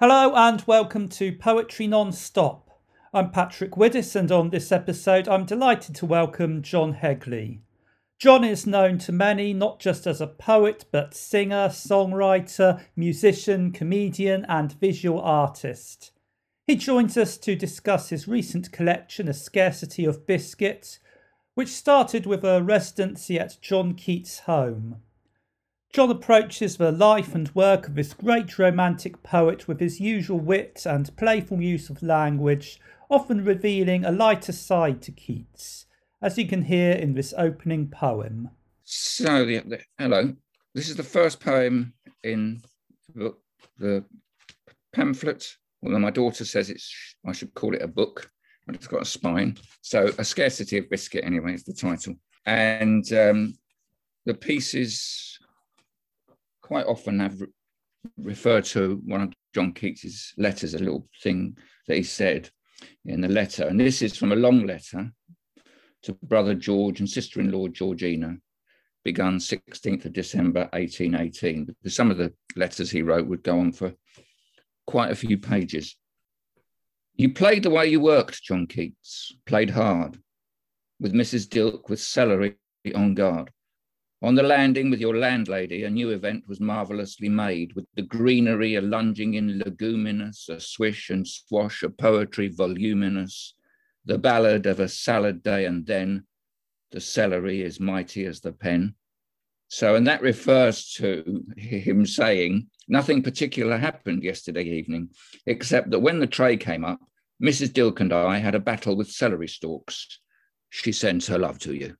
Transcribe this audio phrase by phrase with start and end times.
[0.00, 2.70] Hello and welcome to Poetry Non-Stop.
[3.12, 7.62] I'm Patrick Widdis and on this episode I'm delighted to welcome John Hegley.
[8.16, 14.46] John is known to many not just as a poet but singer, songwriter, musician, comedian
[14.48, 16.12] and visual artist.
[16.64, 21.00] He joins us to discuss his recent collection A Scarcity of Biscuits
[21.54, 25.02] which started with a residency at John Keats' home.
[25.92, 30.82] John approaches the life and work of this great romantic poet with his usual wit
[30.84, 35.86] and playful use of language, often revealing a lighter side to Keats,
[36.20, 38.50] as you can hear in this opening poem.
[38.84, 40.34] So, the, the, hello.
[40.74, 42.62] This is the first poem in
[43.14, 43.40] the, book,
[43.78, 44.04] the
[44.92, 45.56] pamphlet.
[45.82, 48.30] Although my daughter says it's, I should call it a book,
[48.66, 49.56] but it's got a spine.
[49.80, 52.14] So, A Scarcity of Biscuit, anyway, is the title.
[52.44, 53.54] And um,
[54.26, 55.38] the pieces
[56.68, 57.46] quite often have re-
[58.18, 62.50] referred to one of John Keats's letters, a little thing that he said
[63.06, 63.66] in the letter.
[63.66, 65.10] And this is from a long letter
[66.02, 68.36] to brother George and sister in law Georgina,
[69.02, 71.64] begun 16th of December 1818.
[71.64, 73.94] Because some of the letters he wrote would go on for
[74.86, 75.96] quite a few pages.
[77.14, 80.18] You played the way you worked, John Keats, played hard,
[81.00, 81.48] with Mrs.
[81.48, 82.56] Dilke with celery
[82.94, 83.50] on guard.
[84.20, 88.74] On the landing with your landlady, a new event was marvelously made, with the greenery
[88.74, 93.54] a lunging in leguminous, a swish and swash a poetry voluminous,
[94.04, 96.24] the ballad of a salad day, and then
[96.90, 98.94] the celery is mighty as the pen.
[99.68, 105.10] So, and that refers to him saying nothing particular happened yesterday evening,
[105.46, 106.98] except that when the tray came up,
[107.40, 107.68] Mrs.
[107.68, 110.18] Dilke and I had a battle with celery stalks.
[110.70, 111.94] She sends her love to you.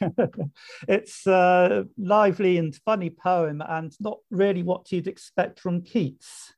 [0.88, 6.52] it's a lively and funny poem, and not really what you'd expect from Keats.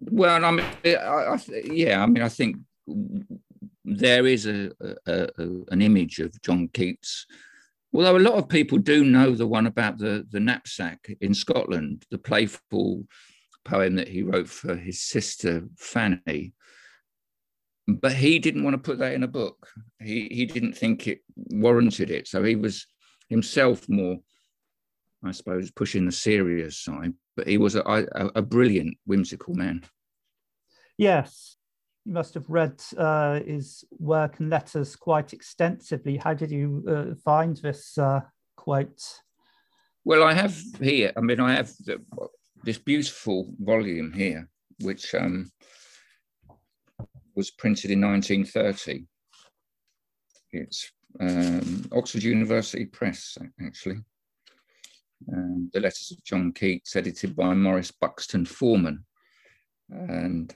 [0.00, 2.56] Well, I mean, I, I, yeah, I mean, I think
[3.84, 4.70] there is a,
[5.06, 7.26] a, a, an image of John Keats.
[7.94, 12.04] Although a lot of people do know the one about the, the knapsack in Scotland,
[12.10, 13.04] the playful
[13.64, 16.52] poem that he wrote for his sister Fanny,
[17.88, 19.66] but he didn't want to put that in a book.
[20.00, 22.28] He he didn't think it warranted it.
[22.28, 22.86] So he was
[23.30, 24.18] himself more,
[25.24, 27.14] I suppose, pushing the serious side.
[27.34, 29.84] But he was a, a, a brilliant, whimsical man.
[30.98, 31.56] Yes,
[32.04, 36.18] you must have read uh, his work and letters quite extensively.
[36.18, 38.20] How did you uh, find this uh,
[38.56, 39.02] quote?
[40.04, 41.12] Well, I have here.
[41.16, 42.02] I mean, I have the,
[42.64, 44.48] this beautiful volume here,
[44.80, 45.50] which um,
[47.38, 49.06] was printed in 1930.
[50.50, 50.90] It's
[51.20, 53.98] um, Oxford University Press, actually.
[55.32, 59.04] Um, the Letters of John Keats, edited by Maurice Buxton Forman.
[59.88, 60.52] And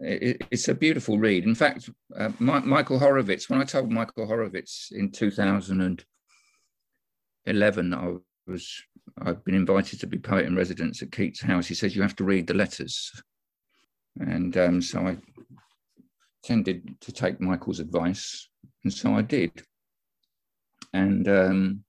[0.00, 1.44] it, it's a beautiful read.
[1.44, 8.14] In fact, uh, My, Michael Horowitz, when I told Michael Horowitz in 2011 I
[8.48, 8.82] was
[9.22, 12.16] I've been invited to be poet in residence at Keats House, he says you have
[12.16, 13.12] to read the letters.
[14.18, 15.18] And um, so I
[16.46, 18.48] tended to take Michael's advice,
[18.84, 19.62] and so I did.
[20.92, 21.84] And um,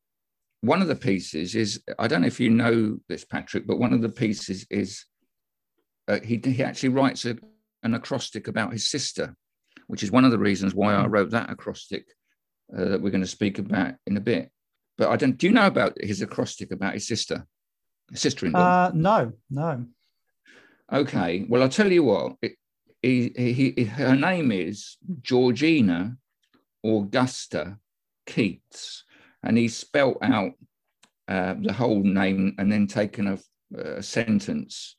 [0.61, 3.93] one of the pieces is I don't know if you know this, Patrick, but one
[3.93, 5.05] of the pieces is
[6.07, 7.37] uh, he, he actually writes a,
[7.83, 9.35] an acrostic about his sister,
[9.87, 12.07] which is one of the reasons why I wrote that acrostic
[12.75, 14.49] uh, that we're going to speak about in a bit.
[14.97, 15.37] But I don't.
[15.37, 17.45] Do you know about his acrostic about his sister,
[18.13, 18.87] sister-in-law?
[18.87, 19.85] Uh, no, no.
[20.91, 21.45] Okay.
[21.47, 22.37] Well, I'll tell you what.
[22.41, 22.53] It,
[23.07, 26.17] he, he, her name is Georgina
[26.83, 27.77] Augusta
[28.25, 29.03] Keats,
[29.43, 30.53] and he spelt out
[31.27, 34.95] uh, the whole name and then taken a, a, sentence.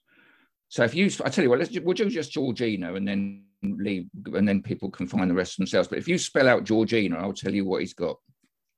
[0.69, 4.07] So if you, I tell you what, let's we'll do just Georgina and then leave,
[4.35, 5.89] and then people can find the rest themselves.
[5.89, 8.17] But if you spell out Georgina, I'll tell you what he's got.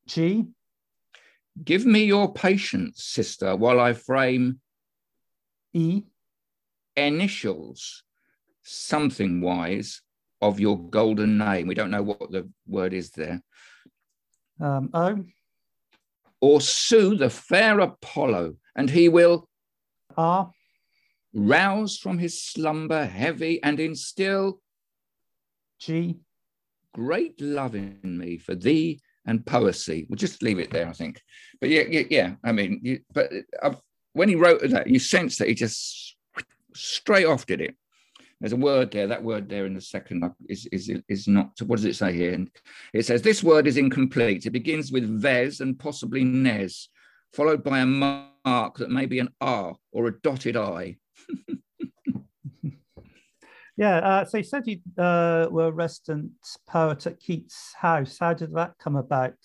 [0.06, 0.44] G.
[1.62, 4.60] Give me your patience, sister, while I frame
[5.74, 6.02] E.
[6.96, 8.02] Initials
[8.70, 10.02] something wise
[10.40, 11.66] of your golden name.
[11.66, 13.42] We don't know what the word is there.
[14.60, 15.24] Um, o.
[16.40, 19.48] Or sue the fair Apollo, and he will
[20.16, 20.50] R.
[21.34, 24.60] rouse from his slumber heavy and instill
[25.78, 26.20] G.
[26.94, 30.06] Great love in me for thee and poesy.
[30.08, 31.20] We'll just leave it there, I think.
[31.60, 32.34] But yeah, yeah, yeah.
[32.42, 33.30] I mean, you, but
[33.62, 33.74] uh,
[34.12, 36.16] when he wrote that, you sense that he just
[36.74, 37.76] straight off did it.
[38.40, 39.06] There's a word there.
[39.06, 41.60] That word there in the second is is is not.
[41.62, 42.32] What does it say here?
[42.32, 42.50] And
[42.94, 44.46] it says this word is incomplete.
[44.46, 46.88] It begins with ves and possibly nes,
[47.32, 50.96] followed by a mark that may be an r or a dotted i.
[53.80, 56.32] Yeah, uh, so you said you uh, were a resident
[56.68, 58.18] poet at Keats House.
[58.20, 59.38] How did that come about?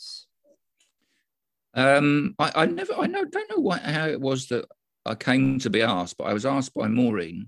[1.73, 4.65] Um, I, I, never, I know, don't know why, how it was that
[5.05, 7.47] I came to be asked, but I was asked by Maureen,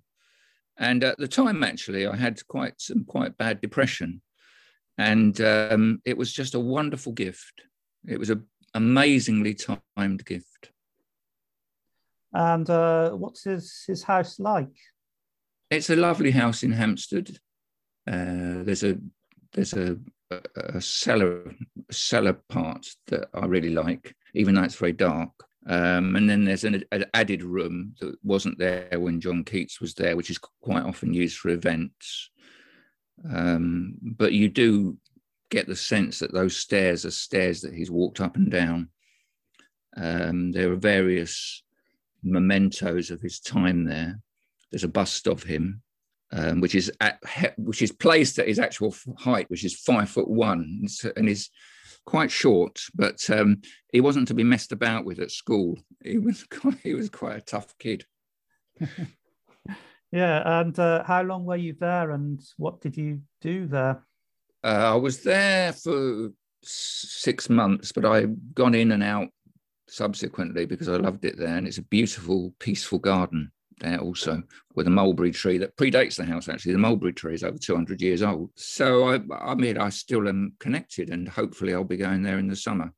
[0.77, 4.21] and at the time, actually, I had quite some quite bad depression,
[4.97, 7.61] and um, it was just a wonderful gift.
[8.07, 10.71] It was an amazingly timed gift.
[12.33, 14.75] And uh, what's his his house like?
[15.69, 17.39] It's a lovely house in Hampstead.
[18.07, 18.97] Uh, there's a
[19.53, 19.97] there's a,
[20.55, 21.55] a, cellar
[21.89, 25.31] cellar part that I really like, even though it's very dark.
[25.67, 29.93] Um, and then there's an, an, added room that wasn't there when John Keats was
[29.93, 32.29] there, which is quite often used for events.
[33.29, 34.97] Um, but you do
[35.49, 38.89] get the sense that those stairs are stairs that he's walked up and down.
[39.97, 41.63] Um, there are various
[42.23, 44.21] mementos of his time there.
[44.71, 45.81] There's a bust of him,
[46.31, 47.19] um, which is at,
[47.57, 50.85] which is placed at his actual height, which is five foot one,
[51.17, 51.49] and is
[52.07, 52.81] quite short.
[52.95, 53.61] But um,
[53.91, 55.77] he wasn't to be messed about with at school.
[56.03, 58.05] He was quite, he was quite a tough kid.
[60.11, 64.03] yeah, and uh, how long were you there, and what did you do there?
[64.63, 66.31] Uh, I was there for
[66.63, 69.29] six months, but I've gone in and out
[69.87, 71.55] subsequently because I loved it there.
[71.55, 74.41] And it's a beautiful, peaceful garden there also
[74.75, 76.73] with a mulberry tree that predates the house actually.
[76.73, 78.51] The mulberry tree is over 200 years old.
[78.55, 82.47] So i i mean i still am connected and hopefully i'll be going there in
[82.47, 82.93] the summer.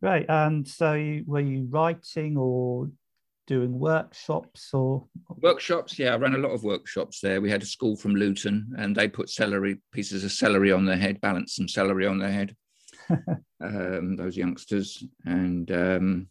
[0.00, 2.90] Right and so you, were you writing or
[3.46, 5.06] doing workshops or?
[5.42, 7.40] Workshops yeah i ran a lot of workshops there.
[7.40, 10.96] We had a school from luton and they put celery pieces of celery on their
[10.96, 12.56] head balanced some celery on their head.
[13.62, 15.04] Um, those youngsters.
[15.26, 16.28] And um,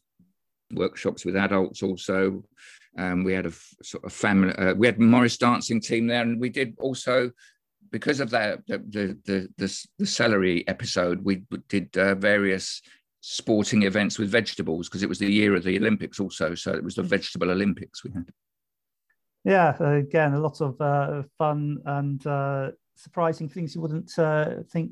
[0.74, 2.44] workshops with adults also
[2.98, 3.52] um, we had a
[3.84, 7.32] sort of family uh, we had morris dancing team there and we did also
[7.92, 12.82] because of that the the the, the, the celery episode we did uh, various
[13.22, 16.56] sporting events with vegetables because it was the year of the Olympics also.
[16.56, 18.30] So it was the vegetable Olympics we had.
[19.44, 24.92] Yeah, again, a lot of uh, fun and uh, surprising things you wouldn't uh, think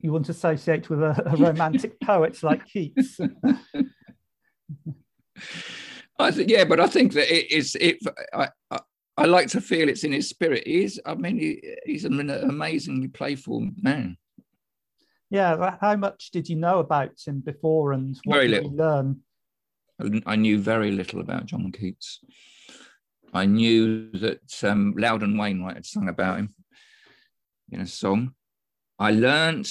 [0.00, 3.18] you wouldn't associate with a, a romantic poet like Keats.
[6.18, 7.76] I think, yeah, but I think that it is.
[7.80, 7.98] It,
[8.32, 8.80] I, I,
[9.16, 10.66] I like to feel it's in his spirit.
[10.66, 11.00] He is.
[11.04, 14.16] I mean, he, he's an amazingly playful man.
[15.30, 18.70] Yeah, how much did you know about him before, and what very did little.
[18.70, 19.20] you learn?
[20.26, 22.20] I knew very little about John Keats.
[23.34, 26.54] I knew that um, Loudon Wainwright had sung about him
[27.70, 28.34] in a song.
[28.98, 29.70] I learned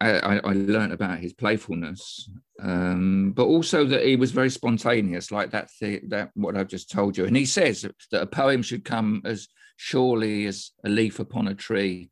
[0.00, 2.28] I, I learned about his playfulness,
[2.60, 6.90] um, but also that he was very spontaneous, like that thing, that what I've just
[6.90, 7.26] told you.
[7.26, 9.46] And he says that a poem should come as
[9.76, 12.10] surely as a leaf upon a tree.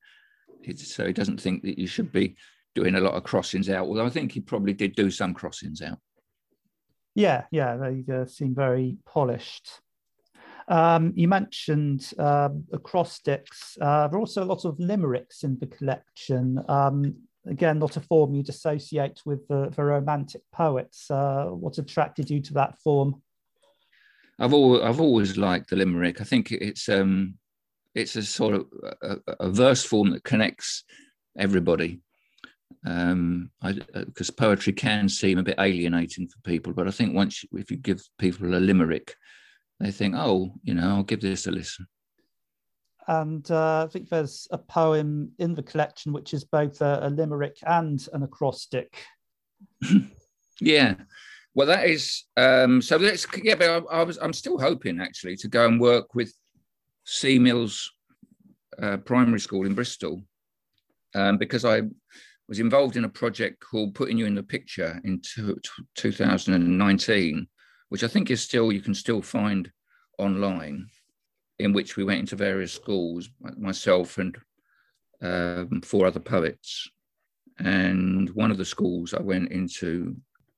[0.76, 2.36] so he doesn't think that you should be
[2.74, 5.82] doing a lot of crossings out, although I think he probably did do some crossings
[5.82, 5.98] out.
[7.16, 9.80] Yeah, yeah, they uh, seem very polished.
[10.68, 13.76] Um, you mentioned uh, acrostics.
[13.80, 16.58] Uh, there are also a lot of limericks in the collection.
[16.68, 17.16] Um,
[17.46, 21.10] again, not a form you'd associate with the, the romantic poets.
[21.10, 23.22] Uh, what attracted you to that form?
[24.38, 26.20] I've always, I've always liked the limerick.
[26.20, 27.34] I think it's um,
[27.94, 28.66] it's a sort of
[29.02, 30.84] a, a verse form that connects
[31.38, 32.00] everybody
[32.86, 36.72] um, because uh, poetry can seem a bit alienating for people.
[36.72, 39.14] But I think once, you, if you give people a limerick,
[39.80, 41.86] they think, oh, you know, I'll give this a listen.
[43.06, 47.10] And uh, I think there's a poem in the collection which is both a, a
[47.10, 49.04] limerick and an acrostic.
[50.60, 50.94] yeah.
[51.54, 52.98] Well, that is um, so.
[52.98, 56.32] That's yeah, but I, I, was I'm still hoping actually to go and work with
[57.04, 57.92] Sea Mills
[58.80, 60.24] uh, Primary School in Bristol
[61.14, 61.82] um, because I
[62.48, 65.56] was involved in a project called Putting You in the Picture in two,
[65.94, 67.46] 2019,
[67.88, 69.70] which I think is still, you can still find
[70.18, 70.88] online,
[71.58, 74.36] in which we went into various schools, myself and
[75.22, 76.88] um, four other poets.
[77.58, 80.16] And one of the schools I went into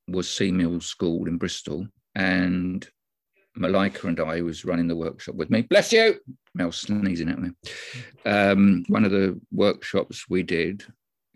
[0.09, 1.87] was Sea Mills School in Bristol.
[2.15, 2.89] And
[3.55, 5.63] Malika and I was running the workshop with me.
[5.63, 6.19] Bless you.
[6.55, 7.51] Mel sneezing at me.
[8.25, 10.85] Um, one of the workshops we did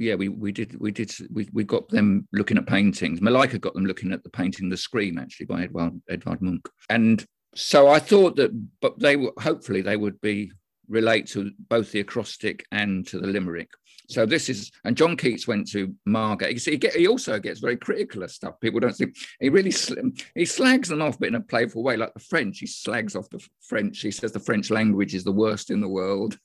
[0.00, 3.20] yeah, we we did we did we, we got them looking at paintings.
[3.20, 7.24] Malika got them looking at the painting "The Scream" actually by Edvard Edvard Munch, and
[7.54, 10.52] so I thought that, but they were hopefully they would be
[10.88, 13.70] relate to both the acrostic and to the limerick.
[14.08, 16.52] So this is, and John Keats went to Margate.
[16.52, 18.58] You see, he, get, he also gets very critical of stuff.
[18.60, 19.06] People don't see.
[19.38, 20.00] He really sl-
[20.34, 22.58] he slags them off, but in a playful way, like the French.
[22.58, 24.00] He slags off the French.
[24.00, 26.36] He says the French language is the worst in the world.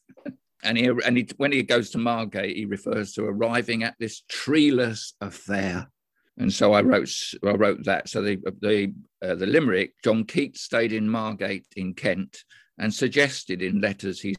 [0.64, 4.22] And he, and he, when he goes to Margate, he refers to arriving at this
[4.30, 5.90] treeless affair.
[6.38, 7.10] And so I wrote,
[7.44, 8.10] I wrote that.
[8.10, 12.44] So the the uh, the limerick, John Keats stayed in Margate in Kent
[12.78, 14.36] and suggested in letters he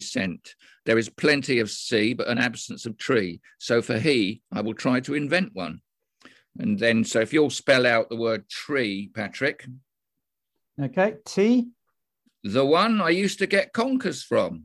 [0.00, 0.54] sent.
[0.84, 3.40] There is plenty of sea, but an absence of tree.
[3.58, 5.80] So for he, I will try to invent one.
[6.58, 9.66] And then, so if you'll spell out the word tree, Patrick.
[10.80, 11.68] Okay, T.
[12.44, 14.64] The one I used to get conkers from.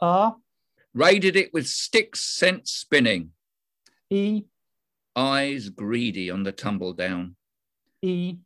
[0.00, 0.36] R.
[0.94, 3.30] Raided it with sticks sent spinning.
[4.10, 4.44] E.
[5.14, 7.36] Eyes greedy on the tumble down.
[8.02, 8.36] E.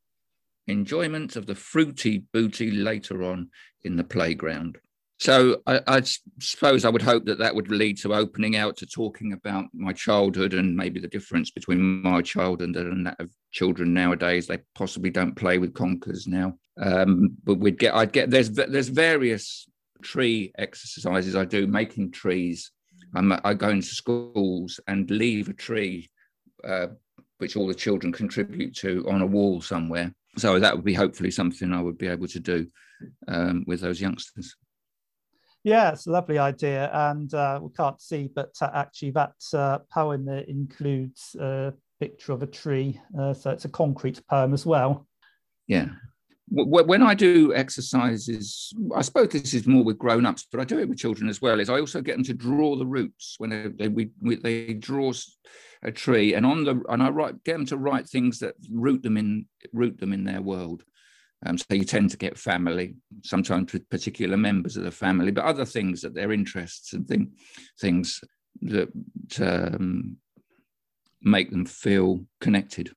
[0.67, 3.51] Enjoyment of the fruity booty later on
[3.83, 4.79] in the playground.
[5.21, 6.03] So I, I,
[6.41, 9.93] suppose I would hope that that would lead to opening out to talking about my
[9.93, 14.47] childhood and maybe the difference between my childhood and that of children nowadays.
[14.47, 17.95] They possibly don't play with conkers now, um, but we'd get.
[17.95, 19.69] I'd get there's there's various
[20.03, 22.71] tree exercises I do making trees.
[23.15, 26.11] I'm, I go into schools and leave a tree,
[26.65, 26.89] uh,
[27.39, 30.15] which all the children contribute to, on a wall somewhere.
[30.37, 32.67] So that would be hopefully something I would be able to do
[33.27, 34.55] um, with those youngsters.
[35.65, 39.79] Yeah, it's a lovely idea, and uh, we can't see, but uh, actually that uh,
[39.93, 45.07] poem includes a picture of a tree, uh, so it's a concrete poem as well.
[45.67, 45.89] Yeah.
[46.53, 50.89] When I do exercises, I suppose this is more with grown-ups, but I do it
[50.89, 51.61] with children as well.
[51.61, 54.75] Is I also get them to draw the roots when they, they we, we, they
[54.75, 55.13] draw
[55.85, 59.03] a tree, and on the and I write get them to write things that root
[59.03, 60.83] them in root them in their world.
[61.47, 65.45] Um, so you tend to get family, sometimes with particular members of the family, but
[65.45, 67.33] other things that their interests and thing,
[67.81, 68.21] things
[68.63, 68.91] that
[69.41, 70.17] um,
[71.23, 72.91] make them feel connected.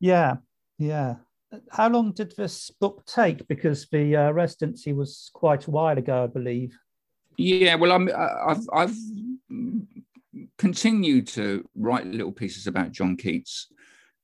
[0.00, 0.36] Yeah,
[0.78, 1.16] yeah.
[1.70, 3.46] How long did this book take?
[3.48, 6.76] Because the uh, residency was quite a while ago, I believe.
[7.36, 8.96] Yeah, well, I'm, I've, I've
[10.58, 13.68] continued to write little pieces about John Keats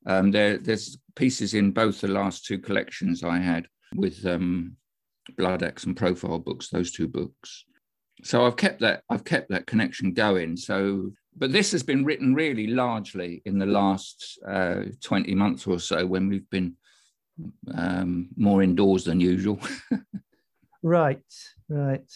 [0.06, 4.76] um, there, there's pieces in both the last two collections I had with um,
[5.37, 7.64] Bloodaxe and Profile books, those two books.
[8.22, 10.56] So I've kept that I've kept that connection going.
[10.56, 15.78] So, but this has been written really largely in the last uh, 20 months or
[15.78, 16.76] so when we've been
[17.75, 19.59] um, more indoors than usual.
[20.82, 21.23] right,
[21.68, 22.12] right.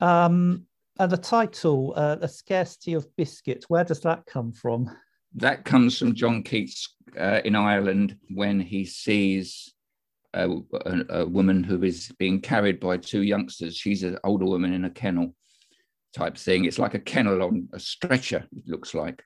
[0.00, 0.66] Um,
[0.98, 4.90] and the title, uh, "A Scarcity of Biscuit," where does that come from?
[5.34, 9.72] that comes from John Keats uh, in Ireland when he sees
[10.34, 13.76] a, a, a, woman who is being carried by two youngsters.
[13.76, 15.34] She's an older woman in a kennel
[16.14, 16.64] type thing.
[16.64, 19.22] It's like a kennel on a stretcher, it looks like.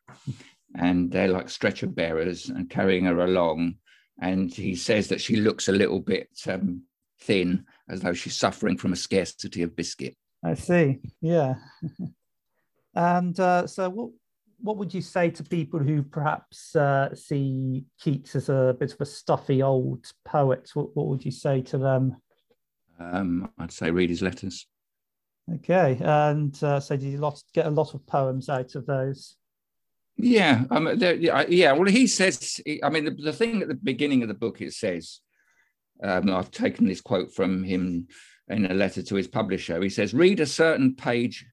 [0.77, 3.77] And they're like stretcher bearers and carrying her along.
[4.21, 6.83] And he says that she looks a little bit um,
[7.21, 10.17] thin, as though she's suffering from a scarcity of biscuit.
[10.45, 11.01] I see.
[11.21, 11.55] Yeah.
[12.95, 14.11] and uh, so, what
[14.59, 19.01] what would you say to people who perhaps uh, see Keats as a bit of
[19.01, 20.71] a stuffy old poet?
[20.75, 22.17] What, what would you say to them?
[22.99, 24.67] Um, I'd say read his letters.
[25.55, 29.37] Okay, and uh, so did you lot, get a lot of poems out of those?
[30.19, 31.73] Yeah, um, yeah.
[31.73, 32.61] Well, he says.
[32.83, 35.21] I mean, the, the thing at the beginning of the book it says.
[36.03, 38.09] Um, I've taken this quote from him
[38.49, 39.83] in a letter to his publisher.
[39.83, 41.47] He says, "Read a certain page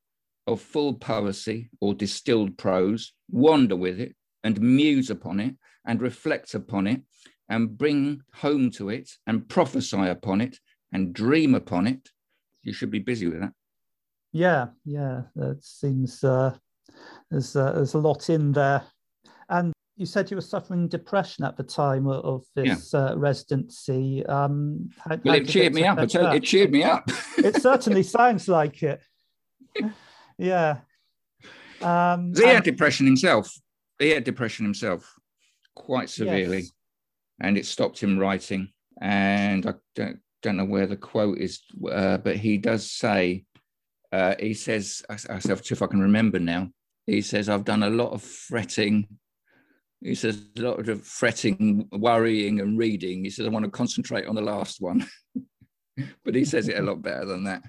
[0.48, 5.56] of full poesy or distilled prose, wander with it and muse upon it
[5.86, 7.02] and reflect upon it
[7.50, 10.60] and bring home to it and prophesy upon it
[10.92, 12.10] and dream upon it.
[12.62, 13.54] You should be busy with that.
[14.32, 16.56] Yeah, yeah, that seems uh,
[17.34, 18.84] there's uh, there's a lot in there.
[19.50, 23.00] And you said you were suffering depression at the time of this yeah.
[23.00, 24.26] uh, residency.
[24.26, 25.98] Um, how, well, how it cheered me up.
[25.98, 27.10] I tell you, it cheered me up.
[27.38, 29.02] it certainly sounds like it.
[30.38, 30.78] yeah.
[31.82, 33.52] Um, he had depression himself.
[34.00, 35.12] He had depression himself
[35.76, 36.72] quite severely, yes.
[37.42, 38.70] and it stopped him writing.
[39.02, 41.62] And I don't, don't know where the quote is,
[41.92, 43.44] uh, but he does say,
[44.12, 46.70] uh, he says, I, I if I can remember now,
[47.06, 49.08] he says, I've done a lot of fretting.
[50.02, 53.24] He says, a lot of fretting, worrying, and reading.
[53.24, 55.08] He says, I want to concentrate on the last one.
[56.26, 57.64] but he says it a lot better than that.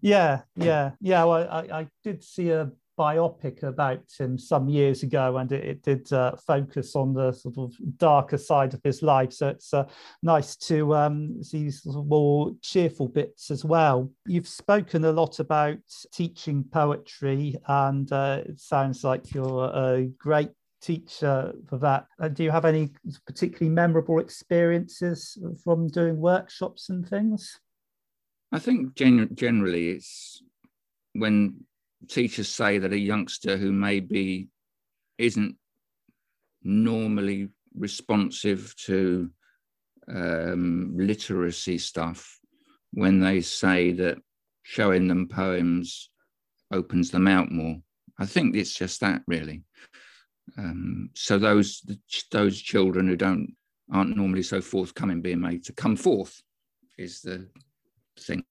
[0.00, 1.24] Yeah, yeah, yeah.
[1.24, 5.82] Well, I, I did see a biopic about him some years ago, and it, it
[5.82, 9.32] did uh, focus on the sort of darker side of his life.
[9.32, 9.86] So it's uh,
[10.22, 14.10] nice to um, see sort of more cheerful bits as well.
[14.26, 15.78] You've spoken a lot about
[16.12, 22.06] teaching poetry, and uh, it sounds like you're a great teacher for that.
[22.34, 22.90] Do you have any
[23.26, 27.58] particularly memorable experiences from doing workshops and things?
[28.52, 30.42] I think gen- generally it's
[31.14, 31.64] when
[32.08, 34.48] teachers say that a youngster who maybe
[35.18, 35.56] isn't
[36.62, 39.30] normally responsive to
[40.08, 42.38] um, literacy stuff,
[42.92, 44.18] when they say that
[44.62, 46.10] showing them poems
[46.72, 47.76] opens them out more.
[48.18, 49.62] I think it's just that really.
[50.58, 51.82] Um, so those
[52.30, 53.54] those children who don't
[53.92, 56.40] aren't normally so forthcoming being made to come forth
[56.96, 57.48] is the
[58.18, 58.44] thing.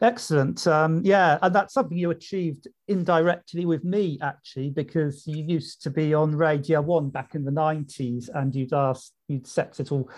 [0.00, 0.66] Excellent.
[0.66, 5.90] Um, yeah, and that's something you achieved indirectly with me, actually, because you used to
[5.90, 10.10] be on Radio One back in the '90s, and you'd asked, you'd set little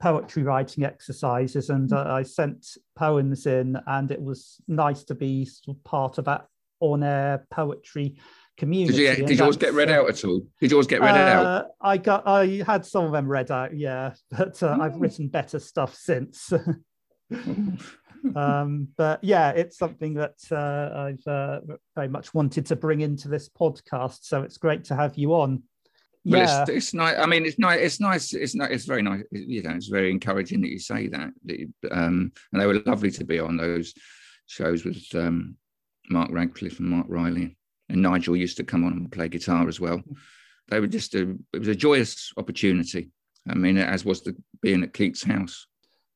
[0.00, 5.44] poetry writing exercises, and uh, I sent poems in, and it was nice to be
[5.44, 6.46] sort of part of that
[6.80, 8.16] on-air poetry
[8.56, 8.98] community.
[8.98, 10.42] Did, you, did yours get read out at all?
[10.60, 11.66] Did yours get read uh, out?
[11.80, 15.58] I got, I had some of them read out, yeah, but uh, I've written better
[15.58, 16.52] stuff since.
[18.34, 21.60] um, but yeah, it's something that uh, I've uh,
[21.94, 24.20] very much wanted to bring into this podcast.
[24.22, 25.62] So it's great to have you on.
[26.24, 26.62] Well, yeah.
[26.62, 27.16] it's, it's nice.
[27.18, 27.80] I mean, it's nice.
[27.80, 28.32] It's nice.
[28.32, 28.70] It's not.
[28.70, 29.22] It's very nice.
[29.30, 31.30] You know, it's very encouraging that you say that.
[31.90, 33.92] Um, and they were lovely to be on those
[34.46, 35.56] shows with um,
[36.08, 37.56] Mark Radcliffe and Mark Riley,
[37.90, 40.00] and Nigel used to come on and play guitar as well.
[40.68, 41.36] They were just a.
[41.52, 43.10] It was a joyous opportunity.
[43.46, 45.66] I mean, as was the being at Keats' house.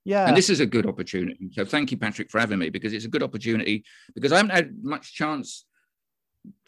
[0.08, 0.26] Yeah.
[0.26, 1.50] And this is a good opportunity.
[1.52, 3.84] So thank you, Patrick, for having me because it's a good opportunity
[4.14, 5.66] because I haven't had much chance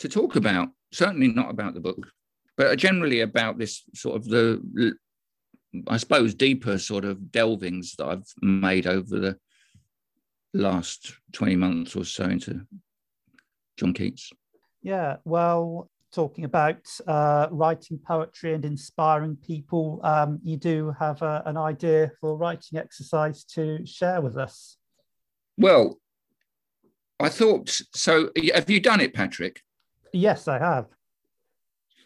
[0.00, 2.06] to talk about, certainly not about the book,
[2.58, 4.92] but generally about this sort of the,
[5.88, 9.38] I suppose, deeper sort of delvings that I've made over the
[10.52, 12.66] last 20 months or so into
[13.78, 14.34] John Keats.
[14.82, 21.42] Yeah, well, talking about uh, writing poetry and inspiring people, um, you do have a,
[21.46, 24.76] an idea for writing exercise to share with us.
[25.56, 26.00] Well,
[27.18, 28.30] I thought so.
[28.54, 29.60] Have you done it, Patrick?
[30.12, 30.86] Yes, I have.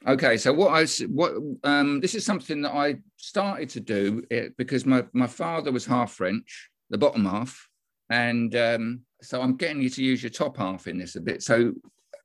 [0.07, 4.45] Okay, so what I what um, this is something that I started to do it,
[4.45, 7.69] eh, because my my father was half French, the bottom half,
[8.11, 11.43] and um, so I'm getting you to use your top half in this a bit.
[11.43, 11.73] So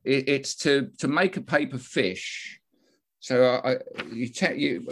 [0.04, 2.60] it, it's to to make a paper fish.
[3.22, 3.78] So I,
[4.14, 4.88] you take you,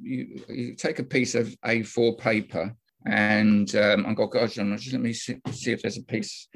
[0.00, 2.74] you you take a piece of A4 paper,
[3.06, 6.48] and um, I've got gosh, just let me see, see if there's a piece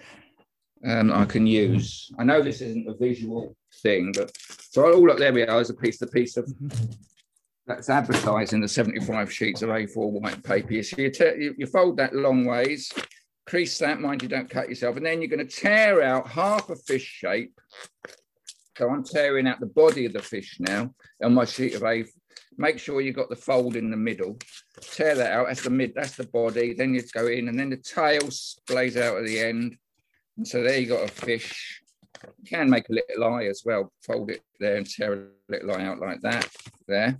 [0.86, 2.10] um, I can use.
[2.18, 4.32] I know this isn't a visual thing, but
[4.70, 6.52] so all up there we are is a piece, the piece of
[7.66, 10.82] that's advertising the 75 sheets of A4 white paper.
[10.82, 12.92] So you, you, you fold that long ways,
[13.46, 14.96] crease that, mind you don't cut yourself.
[14.96, 17.58] And then you're going to tear out half a fish shape.
[18.78, 22.04] So I'm tearing out the body of the fish now on my sheet of A.
[22.58, 24.38] Make sure you've got the fold in the middle.
[24.80, 25.46] Tear that out.
[25.48, 25.94] That's the mid.
[25.94, 26.74] That's the body.
[26.74, 29.76] Then you go in, and then the tail splays out at the end.
[30.36, 31.82] And so there you got a fish.
[32.24, 33.92] You can make a little eye as well.
[34.06, 36.48] Fold it there and tear a little eye out like that.
[36.86, 37.18] There.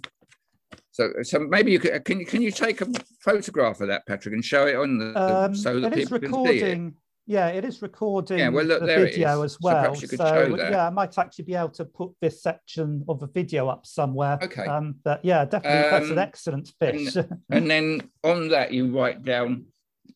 [0.93, 2.87] So, so maybe you could, can you can you take a
[3.21, 6.61] photograph of that, Patrick, and show it on the um, so that people can see
[6.61, 6.93] it.
[7.25, 9.95] Yeah, it is recording yeah, well, look, the video as well.
[9.95, 13.69] So, so yeah, I might actually be able to put this section of the video
[13.69, 14.39] up somewhere.
[14.43, 14.67] Okay.
[14.67, 17.17] Um, but yeah, definitely um, that's an um, excellent fish.
[17.17, 19.67] And, and then on that, you write down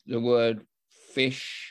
[0.06, 0.66] the word
[1.14, 1.65] fish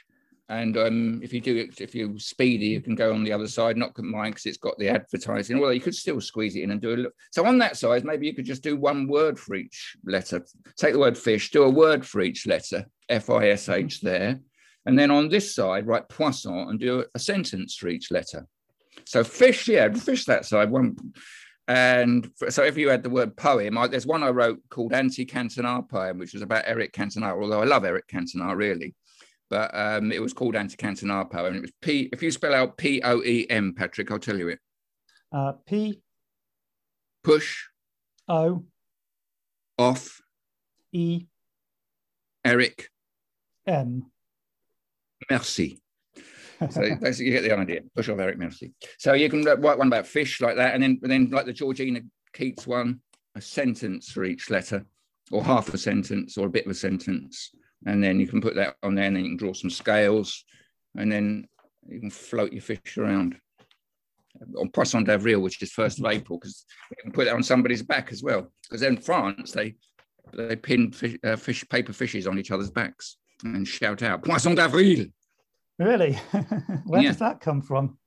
[0.47, 3.47] and um, if you do it, if you're speedy, you can go on the other
[3.47, 5.58] side, not mine because it's got the advertising.
[5.58, 7.13] Although you could still squeeze it in and do a look.
[7.31, 10.45] So on that side, maybe you could just do one word for each letter.
[10.77, 14.39] Take the word fish, do a word for each letter, F I S H there.
[14.86, 18.45] And then on this side, write poisson and do a sentence for each letter.
[19.05, 20.69] So fish, yeah, fish that side.
[20.69, 20.95] One,
[21.67, 25.25] and so if you had the word poem, I, there's one I wrote called Anti
[25.25, 28.93] Cantona poem, which was about Eric Cantona, although I love Eric Cantona really
[29.49, 31.47] but um, it was called Anti-Cantona poem.
[31.47, 32.10] And it was P.
[32.12, 34.60] If you spell out P O E M, Patrick, I'll tell you it.
[35.31, 36.01] Uh, P.
[37.23, 37.65] Push.
[38.27, 38.63] O.
[39.77, 40.21] Off.
[40.91, 41.25] E.
[42.43, 42.89] Eric.
[43.67, 44.05] M.
[45.29, 45.79] Merci.
[46.69, 47.81] So basically, you get the idea.
[47.97, 48.71] Push off Eric Merci.
[48.97, 51.51] So you can write one about fish like that, and then and then like the
[51.51, 51.99] Georgina
[52.31, 53.01] Keats one,
[53.36, 54.86] a sentence for each letter,
[55.34, 57.51] or half a sentence, or a bit of a sentence
[57.86, 60.43] and then you can put that on there and then you can draw some scales
[60.98, 61.48] and then
[61.88, 63.36] you can float your fish around.
[64.58, 67.84] on Poisson d'Avril, which is 1st of April, because you can put it on somebody's
[67.84, 68.52] back as well.
[68.63, 69.76] Because in France, they
[70.34, 74.56] they pin fish, uh, fish, paper fishes on each other's backs and shout out Poisson
[74.56, 75.06] d'Avril.
[75.78, 76.13] Really?
[76.86, 77.10] Where yeah.
[77.10, 77.98] does that come from?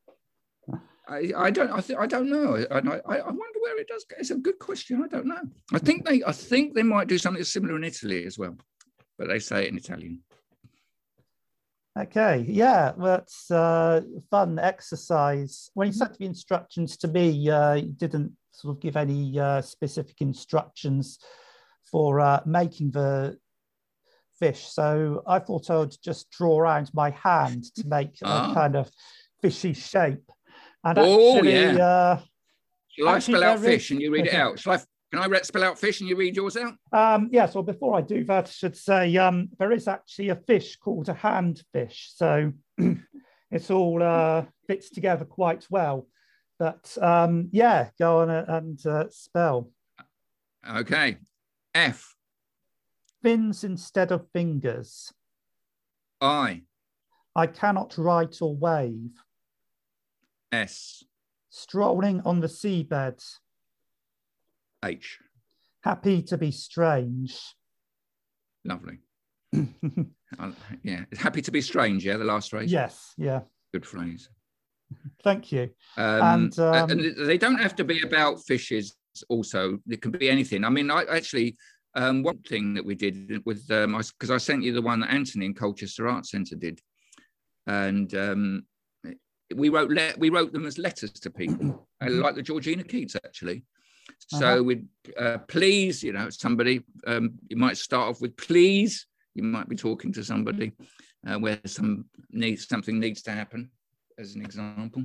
[1.08, 4.04] I, I don't I, th- I don't know I, I, I wonder where it does
[4.04, 4.16] go.
[4.18, 5.40] it's a good question I don't know
[5.72, 8.58] I think they I think they might do something similar in Italy as well
[9.18, 10.22] but they say it in Italian
[11.98, 15.68] Okay, yeah, that's uh, fun exercise.
[15.74, 19.60] When you sent the instructions to me, uh, you didn't sort of give any uh,
[19.62, 21.18] specific instructions
[21.90, 23.36] for uh, making the
[24.38, 24.66] fish.
[24.66, 28.88] So I thought I would just draw around my hand to make a kind of
[29.42, 30.30] fishy shape.
[30.84, 31.84] And oh, actually, yeah.
[31.84, 32.20] Uh,
[32.90, 34.60] Shall I spell out fish and you read it out?
[34.60, 34.78] Shall I
[35.10, 36.74] can I spell out fish and you read yours out?
[36.92, 37.54] Um, yes.
[37.54, 41.08] Well, before I do that, I should say um, there is actually a fish called
[41.08, 42.12] a hand fish.
[42.14, 42.52] So
[43.50, 46.06] it's all uh, fits together quite well.
[46.58, 49.70] But um, yeah, go on and uh, spell.
[50.68, 51.16] Okay.
[51.74, 52.14] F.
[53.22, 55.12] Fins instead of fingers.
[56.20, 56.62] I.
[57.34, 59.22] I cannot write or wave.
[60.52, 61.04] S.
[61.48, 63.24] Strolling on the seabed.
[64.84, 65.18] H.
[65.82, 67.40] Happy to be strange.
[68.64, 68.98] Lovely.
[69.56, 72.04] uh, yeah, happy to be strange.
[72.04, 72.70] Yeah, the last phrase.
[72.70, 73.14] Yes.
[73.16, 73.40] Yeah.
[73.72, 74.28] Good phrase.
[75.22, 75.70] Thank you.
[75.96, 78.94] Um, and, um, and, they don't have to be about fishes.
[79.28, 80.64] Also, it can be anything.
[80.64, 81.56] I mean, I actually
[81.94, 85.10] um, one thing that we did with because um, I sent you the one that
[85.10, 86.80] Anthony in Colchester Arts Centre did,
[87.66, 88.66] and um,
[89.54, 93.64] we wrote le- we wrote them as letters to people, like the Georgina Keats actually.
[94.28, 94.62] So uh-huh.
[94.62, 94.84] we
[95.18, 99.06] uh, please, you know, somebody um, you might start off with please.
[99.34, 100.72] You might be talking to somebody
[101.26, 103.70] uh, where some needs something needs to happen,
[104.18, 105.04] as an example.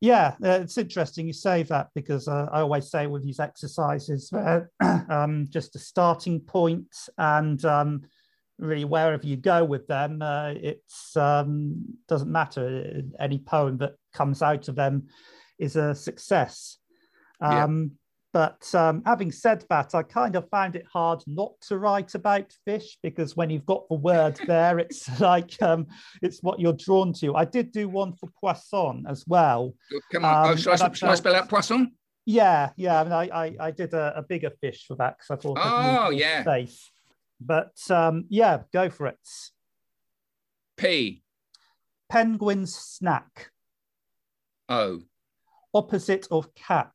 [0.00, 4.30] Yeah, uh, it's interesting you say that because uh, I always say with these exercises,
[5.08, 8.02] um, just a starting point and um,
[8.58, 10.82] really wherever you go with them, uh, it
[11.16, 13.02] um, doesn't matter.
[13.18, 15.08] Any poem that comes out of them
[15.58, 16.78] is a success.
[17.40, 17.96] Um, yeah.
[18.36, 22.52] But um, having said that, I kind of found it hard not to write about
[22.66, 25.86] fish because when you've got the word there, it's like um,
[26.20, 27.34] it's what you're drawn to.
[27.34, 29.72] I did do one for poisson as well.
[30.12, 31.92] Come on, oh, um, shall, I, felt, shall, I, spell out poisson?
[32.26, 33.00] Yeah, yeah.
[33.00, 35.58] I mean, I, I, I did a, a, bigger fish for that because I thought.
[35.58, 36.42] Oh, yeah.
[36.42, 36.90] Space.
[37.40, 39.28] But um, yeah, go for it.
[40.76, 41.22] P.
[42.10, 43.50] Penguin's snack.
[44.68, 45.00] O.
[45.72, 46.92] Opposite of cat.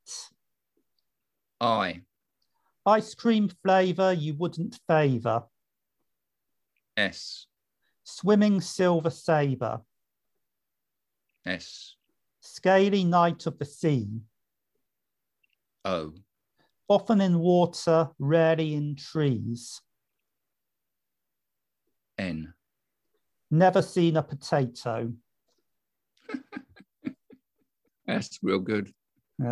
[1.61, 2.01] I.
[2.87, 5.43] Ice cream flavour you wouldn't favour.
[6.97, 7.45] S.
[8.03, 9.81] Swimming silver sabre.
[11.45, 11.95] S.
[12.39, 14.07] Scaly knight of the sea.
[15.85, 16.13] O.
[16.87, 19.81] Often in water, rarely in trees.
[22.17, 22.53] N.
[23.51, 25.13] Never seen a potato.
[28.07, 28.91] That's real good.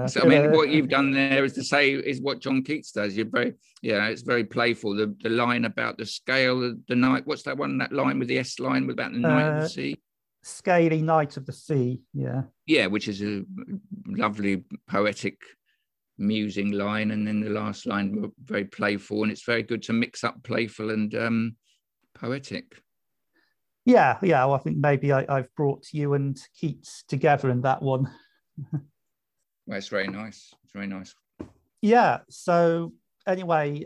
[0.08, 3.16] So, I mean, what you've done there is to say is what John Keats does.
[3.16, 4.96] You're very, yeah, it's very playful.
[4.96, 7.26] The the line about the scale, the, the knight.
[7.26, 7.78] What's that one?
[7.80, 10.02] That line with the S line with about the knight uh, of the sea.
[10.44, 12.02] Scaly knight of the sea.
[12.14, 12.44] Yeah.
[12.66, 13.44] Yeah, which is a
[14.06, 15.38] lovely poetic,
[16.18, 20.24] musing line, and then the last line very playful, and it's very good to mix
[20.24, 21.56] up playful and um,
[22.14, 22.82] poetic.
[23.86, 24.46] Yeah, yeah.
[24.46, 28.12] Well, I think maybe I, I've brought you and Keats together in that one.
[29.70, 30.52] Well, it's very nice.
[30.64, 31.14] It's very nice.
[31.84, 32.22] Yeah.
[32.28, 32.92] So
[33.28, 33.86] anyway,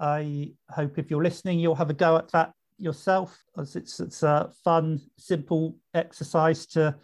[0.00, 3.38] I hope if you're listening, you'll have a go at that yourself.
[3.58, 6.96] As it's it's a fun, simple exercise to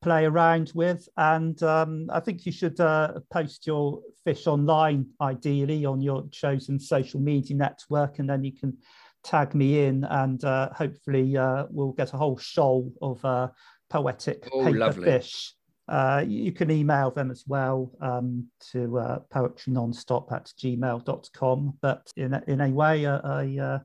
[0.00, 5.84] play around with, and um, I think you should uh, post your fish online, ideally
[5.84, 8.78] on your chosen social media network, and then you can
[9.24, 13.48] tag me in, and uh, hopefully uh, we'll get a whole shoal of uh,
[13.90, 15.04] poetic oh, paper lovely.
[15.04, 15.54] fish
[15.92, 21.78] uh, you can email them as well um, to uh, poetrynonstop at gmail.com.
[21.82, 23.78] But in, a, in a way, uh, I uh,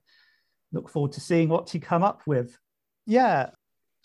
[0.72, 2.58] look forward to seeing what you come up with.
[3.06, 3.50] Yeah,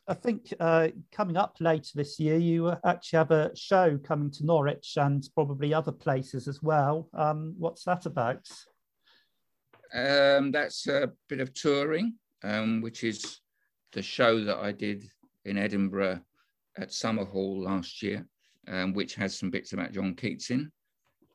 [0.09, 4.45] I think uh, coming up later this year, you actually have a show coming to
[4.45, 7.09] Norwich and probably other places as well.
[7.15, 8.49] Um, what's that about?
[9.95, 13.39] Um, that's a bit of touring, um, which is
[13.93, 15.05] the show that I did
[15.45, 16.21] in Edinburgh
[16.79, 18.27] at Summerhall last year,
[18.69, 20.71] um, which has some bits about John Keats in.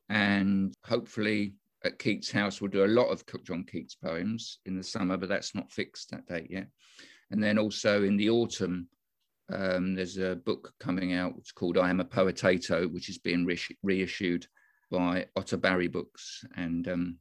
[0.10, 4.84] And hopefully at Keats House, we'll do a lot of John Keats poems in the
[4.84, 6.68] summer, but that's not fixed that date yet.
[7.32, 8.90] And then also in the autumn,
[9.50, 13.46] Um, there's a book coming out it's called I Am a Poetato, which is being
[13.48, 14.46] re- reissued
[14.92, 17.18] by Otter Barry Books, and um,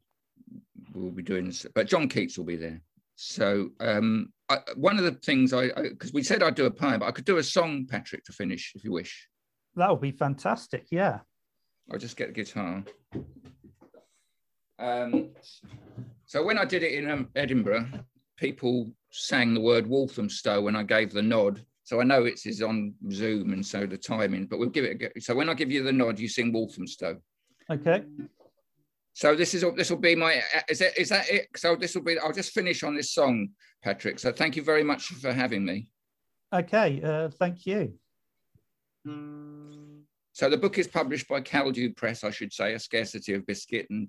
[0.93, 1.67] we'll be doing this.
[1.73, 2.81] But John Keats will be there.
[3.15, 7.01] So um, I, one of the things I because we said I'd do a poem,
[7.01, 9.29] but I could do a song, Patrick, to finish if you wish.
[9.75, 10.87] That would be fantastic.
[10.91, 11.21] Yeah.
[11.93, 12.85] I'll just get the guitar.
[14.79, 15.31] Um,
[16.27, 17.89] so when I did it in um, Edinburgh,
[18.37, 21.65] people sang the word Walthamstow when I gave the nod.
[21.85, 24.91] So I know it's is on Zoom and so the timing, but we'll give it
[24.91, 25.09] a go.
[25.21, 27.17] So when I give you the nod, you sing Walthamstow.
[27.71, 28.05] Okay.
[29.17, 31.49] So this is this will be my is that is that it?
[31.57, 33.49] So this will be I'll just finish on this song,
[33.83, 34.19] Patrick.
[34.19, 35.89] So thank you very much for having me.
[36.53, 37.95] Okay, uh, thank you.
[40.35, 43.87] So the book is published by Caldew Press, I should say, A Scarcity of Biscuit,
[43.89, 44.09] and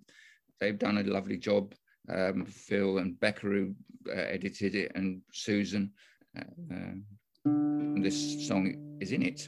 [0.59, 1.73] they've done a lovely job.
[2.09, 3.75] Um, Phil and who
[4.09, 5.93] uh, edited it, and Susan.
[6.37, 6.95] Uh,
[7.45, 9.47] and this song is in it.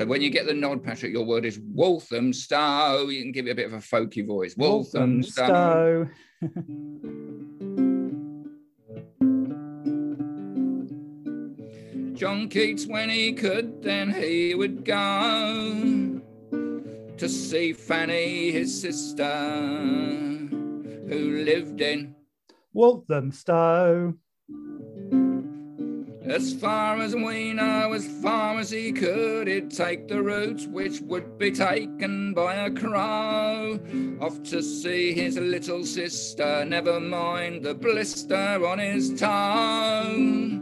[0.00, 3.08] So when you get the nod, Patrick, your word is Walthamstow.
[3.08, 4.56] You can give it a bit of a folky voice.
[4.56, 6.08] Walthamstow.
[12.14, 16.22] John Keats, when he could, then he would go
[17.18, 19.30] to see Fanny, his sister,
[21.10, 22.14] who lived in
[22.72, 24.14] Walthamstow.
[26.30, 31.00] As far as we know, as far as he could, he'd take the route which
[31.00, 33.80] would be taken by a crow.
[34.20, 40.60] Off to see his little sister, never mind the blister on his toe.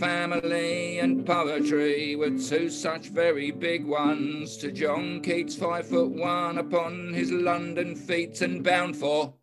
[0.00, 6.58] Family and poetry were two such very big ones to John Keats, five foot one,
[6.58, 9.34] upon his London feet and bound for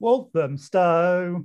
[0.00, 1.44] Walthamstow.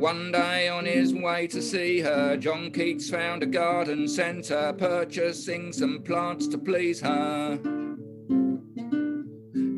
[0.00, 5.74] One day on his way to see her, John Keats found a garden centre, purchasing
[5.74, 7.60] some plants to please her.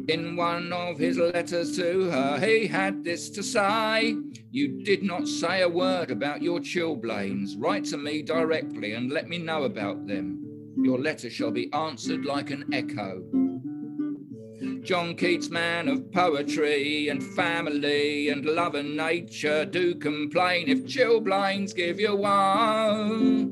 [0.07, 4.15] In one of his letters to her, he had this to say
[4.53, 7.55] You did not say a word about your chilblains.
[7.59, 10.45] Write to me directly and let me know about them.
[10.77, 13.42] Your letter shall be answered like an echo.
[14.83, 21.73] John Keats, man of poetry and family and love and nature, do complain if chilblains
[21.73, 23.49] give you woe.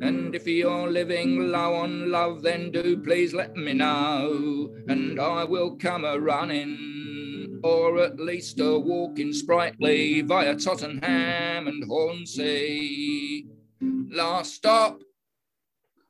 [0.00, 5.44] And if you're living low on love, then do please let me know, and I
[5.44, 13.46] will come a running, or at least a walking sprightly via Tottenham and Hornsey.
[13.80, 15.02] Last stop,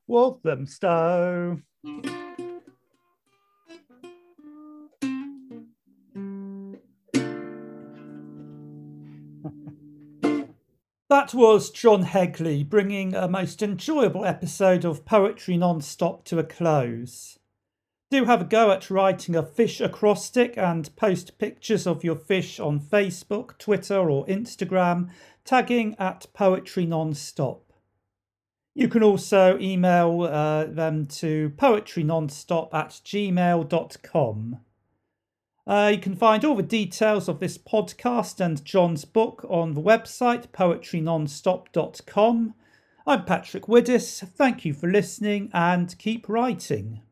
[0.07, 1.61] Walthamstow.
[11.13, 17.39] That was John Hegley bringing a most enjoyable episode of Poetry Non-Stop to a close.
[18.11, 22.59] Do have a go at writing a fish acrostic and post pictures of your fish
[22.59, 25.11] on Facebook, Twitter, or Instagram,
[25.45, 27.75] tagging at Poetry Non-Stop.
[28.75, 34.61] You can also email uh, them to poetrynonstop at gmail.com.
[35.67, 39.83] Uh, you can find all the details of this podcast and John's book on the
[39.83, 42.55] website poetrynonstop.com.
[43.07, 44.29] I'm Patrick Widdis.
[44.29, 47.03] Thank you for listening and keep writing.